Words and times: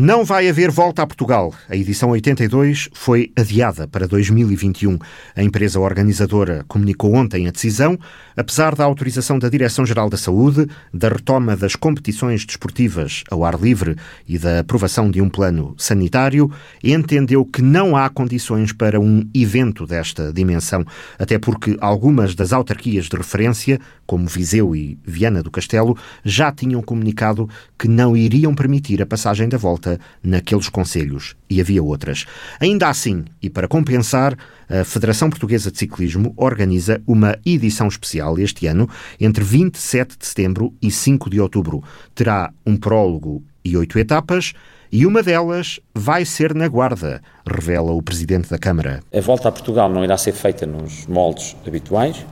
Não 0.00 0.24
vai 0.24 0.48
haver 0.48 0.70
volta 0.70 1.02
a 1.02 1.06
Portugal. 1.08 1.52
A 1.68 1.74
edição 1.74 2.10
82 2.10 2.88
foi 2.92 3.32
adiada 3.36 3.88
para 3.88 4.06
2021. 4.06 4.96
A 5.34 5.42
empresa 5.42 5.80
organizadora 5.80 6.64
comunicou 6.68 7.16
ontem 7.16 7.48
a 7.48 7.50
decisão, 7.50 7.98
apesar 8.36 8.76
da 8.76 8.84
autorização 8.84 9.40
da 9.40 9.48
Direção-Geral 9.48 10.08
da 10.08 10.16
Saúde, 10.16 10.68
da 10.94 11.08
retoma 11.08 11.56
das 11.56 11.74
competições 11.74 12.46
desportivas 12.46 13.24
ao 13.28 13.44
ar 13.44 13.60
livre 13.60 13.96
e 14.24 14.38
da 14.38 14.60
aprovação 14.60 15.10
de 15.10 15.20
um 15.20 15.28
plano 15.28 15.74
sanitário, 15.76 16.48
entendeu 16.80 17.44
que 17.44 17.60
não 17.60 17.96
há 17.96 18.08
condições 18.08 18.72
para 18.72 19.00
um 19.00 19.28
evento 19.34 19.84
desta 19.84 20.32
dimensão, 20.32 20.84
até 21.18 21.40
porque 21.40 21.76
algumas 21.80 22.36
das 22.36 22.52
autarquias 22.52 23.06
de 23.06 23.16
referência, 23.16 23.80
como 24.06 24.28
Viseu 24.28 24.76
e 24.76 24.96
Viana 25.04 25.42
do 25.42 25.50
Castelo, 25.50 25.98
já 26.24 26.52
tinham 26.52 26.82
comunicado 26.82 27.50
que 27.76 27.88
não 27.88 28.16
iriam 28.16 28.54
permitir 28.54 29.02
a 29.02 29.06
passagem 29.06 29.48
da 29.48 29.58
volta 29.58 29.87
naqueles 30.22 30.68
conselhos 30.68 31.36
e 31.48 31.60
havia 31.60 31.82
outras. 31.82 32.26
Ainda 32.60 32.88
assim, 32.88 33.24
e 33.40 33.48
para 33.48 33.68
compensar, 33.68 34.36
a 34.68 34.84
Federação 34.84 35.30
Portuguesa 35.30 35.70
de 35.70 35.78
Ciclismo 35.78 36.34
organiza 36.36 37.00
uma 37.06 37.38
edição 37.46 37.88
especial 37.88 38.38
este 38.38 38.66
ano, 38.66 38.88
entre 39.18 39.42
27 39.44 40.18
de 40.18 40.26
setembro 40.26 40.74
e 40.82 40.90
5 40.90 41.30
de 41.30 41.40
outubro. 41.40 41.82
Terá 42.14 42.52
um 42.66 42.76
prólogo 42.76 43.42
e 43.64 43.76
oito 43.76 43.98
etapas. 43.98 44.52
E 44.90 45.04
uma 45.04 45.22
delas 45.22 45.78
vai 45.94 46.24
ser 46.24 46.54
na 46.54 46.66
Guarda, 46.66 47.20
revela 47.46 47.92
o 47.92 48.02
Presidente 48.02 48.48
da 48.48 48.58
Câmara. 48.58 49.02
A 49.14 49.20
volta 49.20 49.48
a 49.48 49.52
Portugal 49.52 49.90
não 49.90 50.02
irá 50.02 50.16
ser 50.16 50.32
feita 50.32 50.66
nos 50.66 51.06
moldes 51.06 51.54
habituais, 51.66 52.24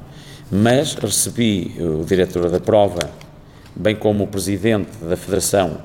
mas 0.51 0.95
recebi 0.95 1.75
o 1.79 2.02
diretor 2.02 2.51
da 2.51 2.59
prova, 2.59 3.11
bem 3.75 3.95
como 3.95 4.25
o 4.25 4.27
Presidente 4.27 4.91
da 5.05 5.19
Federação 5.19 5.79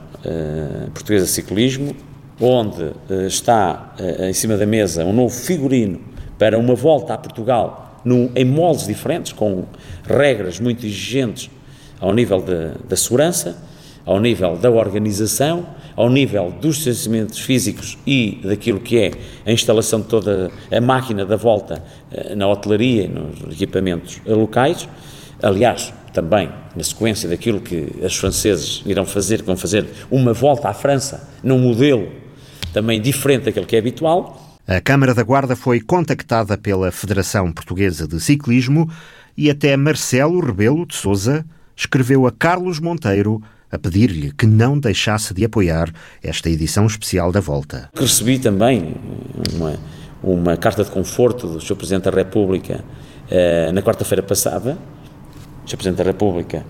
Portuguesa 0.93 1.25
de 1.25 1.31
Ciclismo, 1.31 1.95
onde 2.39 2.83
uh, 2.83 3.27
está 3.27 3.93
uh, 3.99 4.25
em 4.25 4.33
cima 4.33 4.57
da 4.57 4.65
mesa 4.65 5.05
um 5.05 5.13
novo 5.13 5.33
figurino 5.33 5.99
para 6.37 6.57
uma 6.57 6.73
volta 6.73 7.13
a 7.13 7.17
Portugal 7.17 7.99
no, 8.03 8.31
em 8.35 8.43
moldes 8.43 8.87
diferentes, 8.87 9.31
com 9.31 9.65
regras 10.03 10.59
muito 10.59 10.85
exigentes 10.85 11.51
ao 11.99 12.13
nível 12.13 12.41
de, 12.41 12.71
da 12.87 12.95
segurança, 12.95 13.55
ao 14.03 14.19
nível 14.19 14.57
da 14.57 14.71
organização, 14.71 15.67
ao 15.95 16.09
nível 16.09 16.51
dos 16.59 16.77
distanciamentos 16.77 17.39
físicos 17.39 17.97
e 18.07 18.39
daquilo 18.43 18.79
que 18.79 18.97
é 18.97 19.11
a 19.45 19.51
instalação 19.51 20.01
de 20.01 20.07
toda 20.07 20.49
a 20.71 20.81
máquina 20.81 21.23
da 21.23 21.35
volta 21.35 21.83
na 22.35 22.47
hotelaria 22.47 23.03
e 23.03 23.07
nos 23.07 23.53
equipamentos 23.53 24.19
locais. 24.25 24.87
Aliás, 25.41 25.93
também 26.13 26.49
na 26.75 26.83
sequência 26.83 27.27
daquilo 27.27 27.59
que 27.59 27.95
os 28.01 28.15
franceses 28.15 28.81
irão 28.85 29.05
fazer, 29.05 29.39
que 29.39 29.45
vão 29.45 29.57
fazer 29.57 29.85
uma 30.09 30.33
volta 30.33 30.69
à 30.69 30.73
França 30.73 31.29
num 31.43 31.59
modelo 31.59 32.07
também 32.73 33.01
diferente 33.01 33.45
daquele 33.45 33.65
que 33.65 33.75
é 33.75 33.79
habitual. 33.79 34.59
A 34.67 34.79
Câmara 34.79 35.13
da 35.13 35.23
Guarda 35.23 35.55
foi 35.55 35.81
contactada 35.81 36.57
pela 36.57 36.91
Federação 36.91 37.51
Portuguesa 37.51 38.07
de 38.07 38.19
Ciclismo 38.19 38.89
e 39.37 39.49
até 39.49 39.75
Marcelo 39.75 40.39
Rebelo 40.39 40.85
de 40.85 40.95
Souza 40.95 41.45
escreveu 41.75 42.27
a 42.27 42.31
Carlos 42.31 42.79
Monteiro 42.79 43.41
a 43.71 43.79
pedir-lhe 43.79 44.31
que 44.33 44.45
não 44.45 44.77
deixasse 44.77 45.33
de 45.33 45.45
apoiar 45.45 45.91
esta 46.21 46.49
edição 46.49 46.85
especial 46.85 47.31
da 47.31 47.39
Volta. 47.39 47.89
Recebi 47.95 48.37
também 48.37 48.95
uma, 49.53 49.79
uma 50.21 50.57
carta 50.57 50.83
de 50.83 50.91
conforto 50.91 51.47
do 51.47 51.61
Sr. 51.61 51.75
Presidente 51.75 52.03
da 52.03 52.11
República 52.11 52.83
eh, 53.29 53.71
na 53.71 53.81
quarta-feira 53.81 54.21
passada, 54.21 54.77
Sr. 55.65 55.77
Presidente 55.77 55.97
da 55.97 56.03
República 56.03 56.65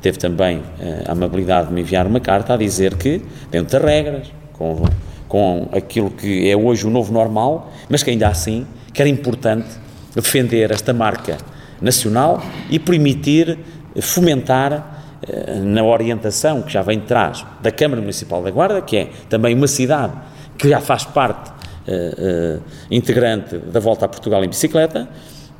teve 0.00 0.18
também 0.18 0.58
uh, 0.58 0.62
a 1.08 1.12
amabilidade 1.12 1.68
de 1.68 1.74
me 1.74 1.82
enviar 1.82 2.06
uma 2.06 2.20
carta 2.20 2.54
a 2.54 2.56
dizer 2.56 2.96
que, 2.96 3.22
dentro 3.50 3.78
das 3.78 3.82
regras, 3.82 4.32
com, 4.52 4.84
com 5.28 5.68
aquilo 5.72 6.10
que 6.10 6.48
é 6.48 6.56
hoje 6.56 6.86
o 6.86 6.90
novo 6.90 7.12
normal, 7.12 7.70
mas 7.88 8.02
que 8.02 8.10
ainda 8.10 8.28
assim 8.28 8.66
que 8.92 9.00
era 9.00 9.08
importante 9.08 9.68
defender 10.14 10.70
esta 10.70 10.92
marca 10.92 11.38
nacional 11.80 12.42
e 12.68 12.78
permitir 12.78 13.58
fomentar 14.00 14.72
uh, 14.72 15.64
na 15.64 15.84
orientação 15.84 16.62
que 16.62 16.72
já 16.72 16.82
vem 16.82 16.98
de 16.98 17.06
trás 17.06 17.44
da 17.62 17.70
Câmara 17.70 18.00
Municipal 18.00 18.42
da 18.42 18.50
Guarda, 18.50 18.80
que 18.80 18.96
é 18.96 19.10
também 19.28 19.54
uma 19.54 19.66
cidade 19.66 20.12
que 20.58 20.68
já 20.68 20.80
faz 20.80 21.04
parte 21.04 21.50
uh, 21.50 22.58
uh, 22.58 22.62
integrante 22.90 23.56
da 23.56 23.80
volta 23.80 24.04
a 24.04 24.08
Portugal 24.08 24.44
em 24.44 24.48
bicicleta, 24.48 25.08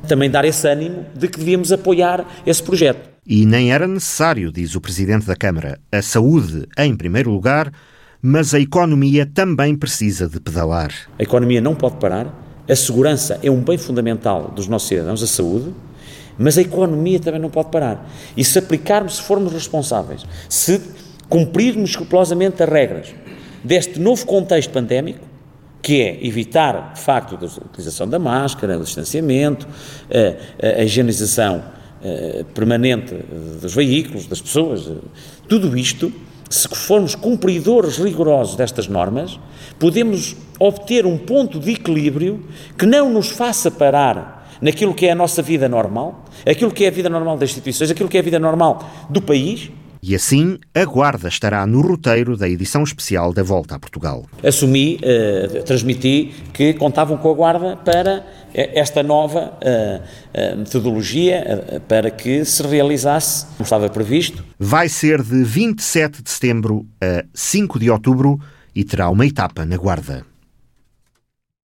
também 0.07 0.29
dar 0.29 0.45
esse 0.45 0.67
ânimo 0.67 1.05
de 1.15 1.27
que 1.27 1.39
devíamos 1.39 1.71
apoiar 1.71 2.25
esse 2.45 2.61
projeto. 2.61 3.09
E 3.25 3.45
nem 3.45 3.71
era 3.71 3.87
necessário, 3.87 4.51
diz 4.51 4.75
o 4.75 4.81
Presidente 4.81 5.25
da 5.25 5.35
Câmara, 5.35 5.79
a 5.91 6.01
saúde 6.01 6.67
em 6.77 6.95
primeiro 6.95 7.31
lugar, 7.31 7.71
mas 8.21 8.53
a 8.53 8.59
economia 8.59 9.25
também 9.25 9.75
precisa 9.75 10.27
de 10.27 10.39
pedalar. 10.39 10.91
A 11.17 11.23
economia 11.23 11.61
não 11.61 11.75
pode 11.75 11.97
parar, 11.97 12.33
a 12.67 12.75
segurança 12.75 13.39
é 13.43 13.49
um 13.49 13.61
bem 13.61 13.77
fundamental 13.77 14.51
dos 14.55 14.67
nossos 14.67 14.87
cidadãos, 14.87 15.21
a 15.21 15.27
saúde, 15.27 15.73
mas 16.37 16.57
a 16.57 16.61
economia 16.61 17.19
também 17.19 17.39
não 17.39 17.49
pode 17.49 17.69
parar. 17.69 18.09
E 18.35 18.43
se 18.43 18.57
aplicarmos, 18.57 19.17
se 19.17 19.21
formos 19.21 19.53
responsáveis, 19.53 20.25
se 20.49 20.81
cumprirmos 21.29 21.91
escrupulosamente 21.91 22.61
as 22.61 22.69
regras 22.69 23.13
deste 23.63 23.99
novo 23.99 24.25
contexto 24.25 24.71
pandémico, 24.71 25.30
que 25.81 26.01
é 26.01 26.25
evitar, 26.25 26.93
de 26.93 27.01
facto, 27.01 27.37
a 27.41 27.65
utilização 27.65 28.07
da 28.07 28.19
máscara, 28.19 28.77
o 28.77 28.83
distanciamento, 28.83 29.67
a, 30.09 30.79
a 30.79 30.83
higienização 30.83 31.63
a, 31.63 32.43
permanente 32.53 33.15
dos 33.61 33.73
veículos, 33.73 34.27
das 34.27 34.41
pessoas, 34.41 34.89
tudo 35.47 35.77
isto, 35.77 36.11
se 36.49 36.67
formos 36.67 37.15
cumpridores 37.15 37.97
rigorosos 37.97 38.55
destas 38.55 38.87
normas, 38.87 39.39
podemos 39.79 40.35
obter 40.59 41.05
um 41.05 41.17
ponto 41.17 41.59
de 41.59 41.71
equilíbrio 41.71 42.45
que 42.77 42.85
não 42.85 43.09
nos 43.09 43.29
faça 43.29 43.71
parar 43.71 44.41
naquilo 44.61 44.93
que 44.93 45.07
é 45.07 45.11
a 45.11 45.15
nossa 45.15 45.41
vida 45.41 45.67
normal, 45.67 46.25
aquilo 46.45 46.71
que 46.71 46.85
é 46.85 46.89
a 46.89 46.91
vida 46.91 47.09
normal 47.09 47.37
das 47.37 47.49
instituições, 47.49 47.89
aquilo 47.89 48.07
que 48.07 48.17
é 48.17 48.19
a 48.19 48.23
vida 48.23 48.37
normal 48.37 48.87
do 49.09 49.21
país, 49.21 49.71
e 50.01 50.15
assim, 50.15 50.57
a 50.73 50.83
Guarda 50.83 51.27
estará 51.27 51.65
no 51.65 51.81
roteiro 51.81 52.35
da 52.35 52.49
edição 52.49 52.83
especial 52.83 53.31
da 53.31 53.43
Volta 53.43 53.75
a 53.75 53.79
Portugal. 53.79 54.25
Assumi, 54.43 54.97
uh, 54.97 55.63
transmiti 55.63 56.33
que 56.53 56.73
contavam 56.73 57.17
com 57.17 57.29
a 57.29 57.33
Guarda 57.33 57.77
para 57.77 58.25
eh, 58.53 58.79
esta 58.79 59.03
nova 59.03 59.53
uh, 59.61 60.57
metodologia 60.57 61.81
para 61.87 62.09
que 62.09 62.43
se 62.43 62.63
realizasse 62.63 63.45
como 63.45 63.63
estava 63.63 63.89
previsto. 63.89 64.43
Vai 64.57 64.89
ser 64.89 65.21
de 65.21 65.43
27 65.43 66.23
de 66.23 66.29
setembro 66.29 66.85
a 66.99 67.23
5 67.33 67.79
de 67.79 67.89
outubro 67.89 68.39
e 68.75 68.83
terá 68.83 69.09
uma 69.09 69.25
etapa 69.25 69.65
na 69.65 69.77
Guarda. 69.77 70.30